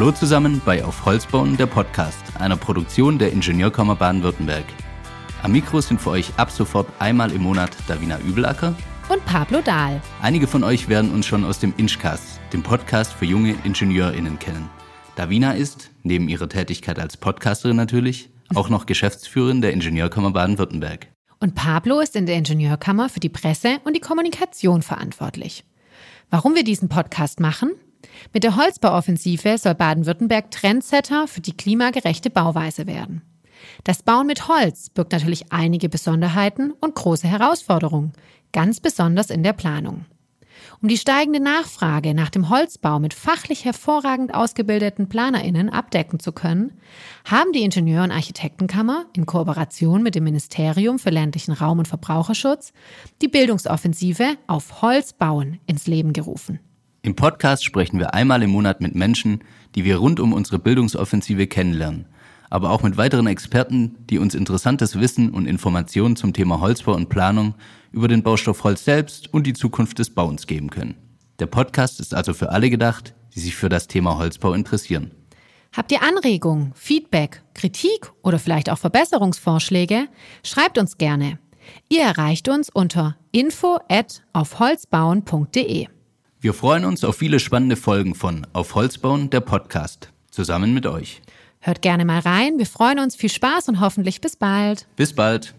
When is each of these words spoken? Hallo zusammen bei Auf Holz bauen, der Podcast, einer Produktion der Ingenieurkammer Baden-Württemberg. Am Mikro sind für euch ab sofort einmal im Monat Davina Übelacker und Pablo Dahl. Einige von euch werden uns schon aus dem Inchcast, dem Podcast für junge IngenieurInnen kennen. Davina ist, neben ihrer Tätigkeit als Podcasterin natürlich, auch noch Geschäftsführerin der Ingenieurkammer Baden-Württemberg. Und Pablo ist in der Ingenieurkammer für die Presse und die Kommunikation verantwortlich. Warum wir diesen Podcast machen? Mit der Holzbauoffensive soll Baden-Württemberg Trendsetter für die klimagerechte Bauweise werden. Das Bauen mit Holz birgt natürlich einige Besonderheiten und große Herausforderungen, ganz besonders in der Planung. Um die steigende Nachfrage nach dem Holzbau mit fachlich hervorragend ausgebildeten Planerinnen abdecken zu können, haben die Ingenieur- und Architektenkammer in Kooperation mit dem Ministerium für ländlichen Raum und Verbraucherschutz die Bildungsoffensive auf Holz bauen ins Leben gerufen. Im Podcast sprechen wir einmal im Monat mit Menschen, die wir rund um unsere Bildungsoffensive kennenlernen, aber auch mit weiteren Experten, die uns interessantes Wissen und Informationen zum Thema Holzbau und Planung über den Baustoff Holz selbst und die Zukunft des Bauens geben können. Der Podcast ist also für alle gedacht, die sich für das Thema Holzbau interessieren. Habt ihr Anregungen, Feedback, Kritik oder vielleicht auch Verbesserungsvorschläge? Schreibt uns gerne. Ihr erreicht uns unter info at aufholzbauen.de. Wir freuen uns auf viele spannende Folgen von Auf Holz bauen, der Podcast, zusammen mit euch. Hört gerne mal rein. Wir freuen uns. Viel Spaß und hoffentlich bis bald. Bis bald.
Hallo 0.00 0.12
zusammen 0.12 0.62
bei 0.64 0.82
Auf 0.82 1.04
Holz 1.04 1.26
bauen, 1.26 1.58
der 1.58 1.66
Podcast, 1.66 2.22
einer 2.38 2.56
Produktion 2.56 3.18
der 3.18 3.32
Ingenieurkammer 3.34 3.96
Baden-Württemberg. 3.96 4.64
Am 5.42 5.52
Mikro 5.52 5.82
sind 5.82 6.00
für 6.00 6.08
euch 6.08 6.32
ab 6.38 6.50
sofort 6.50 6.88
einmal 6.98 7.30
im 7.32 7.42
Monat 7.42 7.76
Davina 7.86 8.18
Übelacker 8.20 8.74
und 9.10 9.22
Pablo 9.26 9.60
Dahl. 9.60 10.00
Einige 10.22 10.46
von 10.46 10.64
euch 10.64 10.88
werden 10.88 11.10
uns 11.12 11.26
schon 11.26 11.44
aus 11.44 11.58
dem 11.58 11.74
Inchcast, 11.76 12.40
dem 12.54 12.62
Podcast 12.62 13.12
für 13.12 13.26
junge 13.26 13.54
IngenieurInnen 13.62 14.38
kennen. 14.38 14.70
Davina 15.16 15.52
ist, 15.52 15.90
neben 16.02 16.30
ihrer 16.30 16.48
Tätigkeit 16.48 16.98
als 16.98 17.18
Podcasterin 17.18 17.76
natürlich, 17.76 18.30
auch 18.54 18.70
noch 18.70 18.86
Geschäftsführerin 18.86 19.60
der 19.60 19.74
Ingenieurkammer 19.74 20.30
Baden-Württemberg. 20.30 21.08
Und 21.40 21.54
Pablo 21.54 22.00
ist 22.00 22.16
in 22.16 22.24
der 22.24 22.36
Ingenieurkammer 22.36 23.10
für 23.10 23.20
die 23.20 23.28
Presse 23.28 23.80
und 23.84 23.94
die 23.94 24.00
Kommunikation 24.00 24.80
verantwortlich. 24.80 25.62
Warum 26.30 26.54
wir 26.54 26.64
diesen 26.64 26.88
Podcast 26.88 27.38
machen? 27.38 27.72
Mit 28.32 28.44
der 28.44 28.56
Holzbauoffensive 28.56 29.58
soll 29.58 29.74
Baden-Württemberg 29.74 30.50
Trendsetter 30.50 31.26
für 31.26 31.40
die 31.40 31.56
klimagerechte 31.56 32.30
Bauweise 32.30 32.86
werden. 32.86 33.22
Das 33.84 34.02
Bauen 34.02 34.26
mit 34.26 34.48
Holz 34.48 34.90
birgt 34.90 35.12
natürlich 35.12 35.52
einige 35.52 35.88
Besonderheiten 35.88 36.72
und 36.80 36.94
große 36.94 37.28
Herausforderungen, 37.28 38.12
ganz 38.52 38.80
besonders 38.80 39.30
in 39.30 39.42
der 39.42 39.52
Planung. 39.52 40.06
Um 40.82 40.88
die 40.88 40.98
steigende 40.98 41.40
Nachfrage 41.40 42.14
nach 42.14 42.30
dem 42.30 42.48
Holzbau 42.48 42.98
mit 42.98 43.14
fachlich 43.14 43.64
hervorragend 43.64 44.34
ausgebildeten 44.34 45.08
Planerinnen 45.08 45.68
abdecken 45.68 46.20
zu 46.20 46.32
können, 46.32 46.78
haben 47.24 47.52
die 47.52 47.62
Ingenieur- 47.62 48.04
und 48.04 48.10
Architektenkammer 48.10 49.06
in 49.14 49.26
Kooperation 49.26 50.02
mit 50.02 50.14
dem 50.14 50.24
Ministerium 50.24 50.98
für 50.98 51.10
ländlichen 51.10 51.52
Raum 51.52 51.78
und 51.78 51.88
Verbraucherschutz 51.88 52.72
die 53.20 53.28
Bildungsoffensive 53.28 54.36
auf 54.46 54.82
Holz 54.82 55.12
bauen 55.12 55.60
ins 55.66 55.86
Leben 55.86 56.12
gerufen. 56.12 56.60
Im 57.02 57.16
Podcast 57.16 57.64
sprechen 57.64 57.98
wir 57.98 58.12
einmal 58.12 58.42
im 58.42 58.50
Monat 58.50 58.82
mit 58.82 58.94
Menschen, 58.94 59.42
die 59.74 59.84
wir 59.84 59.96
rund 59.96 60.20
um 60.20 60.34
unsere 60.34 60.58
Bildungsoffensive 60.58 61.46
kennenlernen, 61.46 62.04
aber 62.50 62.68
auch 62.70 62.82
mit 62.82 62.98
weiteren 62.98 63.26
Experten, 63.26 63.96
die 64.10 64.18
uns 64.18 64.34
interessantes 64.34 65.00
Wissen 65.00 65.30
und 65.30 65.46
Informationen 65.46 66.16
zum 66.16 66.34
Thema 66.34 66.60
Holzbau 66.60 66.94
und 66.94 67.08
Planung 67.08 67.54
über 67.90 68.06
den 68.06 68.22
Baustoff 68.22 68.64
Holz 68.64 68.84
selbst 68.84 69.32
und 69.32 69.46
die 69.46 69.54
Zukunft 69.54 69.98
des 69.98 70.10
Bauens 70.10 70.46
geben 70.46 70.68
können. 70.68 70.94
Der 71.38 71.46
Podcast 71.46 72.00
ist 72.00 72.12
also 72.12 72.34
für 72.34 72.50
alle 72.50 72.68
gedacht, 72.68 73.14
die 73.34 73.40
sich 73.40 73.56
für 73.56 73.70
das 73.70 73.88
Thema 73.88 74.18
Holzbau 74.18 74.52
interessieren. 74.52 75.12
Habt 75.72 75.92
ihr 75.92 76.02
Anregungen, 76.02 76.72
Feedback, 76.74 77.42
Kritik 77.54 78.12
oder 78.22 78.38
vielleicht 78.38 78.68
auch 78.68 78.78
Verbesserungsvorschläge? 78.78 80.08
Schreibt 80.44 80.76
uns 80.76 80.98
gerne. 80.98 81.38
Ihr 81.88 82.02
erreicht 82.02 82.50
uns 82.50 82.68
unter 82.68 83.16
info 83.32 83.78
at 83.88 84.22
aufholzbauen.de. 84.34 85.86
Wir 86.42 86.54
freuen 86.54 86.86
uns 86.86 87.04
auf 87.04 87.16
viele 87.16 87.38
spannende 87.38 87.76
Folgen 87.76 88.14
von 88.14 88.46
Auf 88.54 88.74
Holz 88.74 88.96
bauen, 88.96 89.28
der 89.28 89.40
Podcast, 89.40 90.10
zusammen 90.30 90.72
mit 90.72 90.86
euch. 90.86 91.20
Hört 91.58 91.82
gerne 91.82 92.06
mal 92.06 92.20
rein. 92.20 92.56
Wir 92.56 92.64
freuen 92.64 92.98
uns. 92.98 93.14
Viel 93.14 93.28
Spaß 93.28 93.68
und 93.68 93.80
hoffentlich 93.80 94.22
bis 94.22 94.36
bald. 94.36 94.86
Bis 94.96 95.12
bald. 95.14 95.54